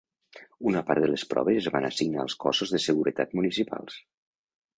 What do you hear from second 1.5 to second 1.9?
es van